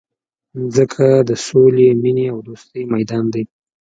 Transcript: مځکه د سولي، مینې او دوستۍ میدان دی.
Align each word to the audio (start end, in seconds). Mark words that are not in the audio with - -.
مځکه 0.61 1.07
د 1.29 1.31
سولي، 1.45 1.87
مینې 2.01 2.25
او 2.33 2.39
دوستۍ 2.47 2.83
میدان 2.93 3.25
دی. 3.33 3.43